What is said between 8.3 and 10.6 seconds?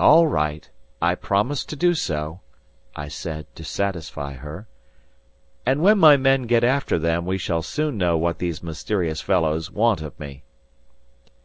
these mysterious fellows want of me."